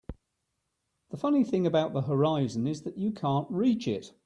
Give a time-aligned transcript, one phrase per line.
[1.11, 4.13] The funny thing about the horizon is that you can't reach it.